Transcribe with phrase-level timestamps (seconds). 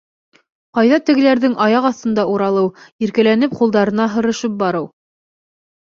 [0.77, 2.73] Ҡайҙа тегеләрҙең аяҡ аҫтында уралыу,
[3.09, 4.93] иркәләнеп ҡулдарына һырышып барыу.